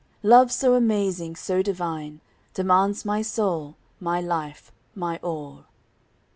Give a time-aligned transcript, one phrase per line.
[0.23, 2.21] "Love so amazing, so divine,
[2.55, 5.65] Demands my soul, my life, my all."